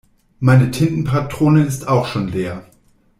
Meine 0.39 0.71
Tintenpatrone 0.71 1.63
ist 1.63 1.87
auch 1.87 2.07
schon 2.07 2.29
leer. 2.29 2.65